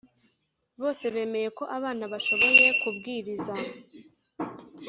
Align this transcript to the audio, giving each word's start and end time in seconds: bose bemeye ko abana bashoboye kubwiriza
bose 0.81 1.03
bemeye 1.15 1.47
ko 1.57 1.63
abana 1.77 2.03
bashoboye 2.13 2.65
kubwiriza 2.81 3.53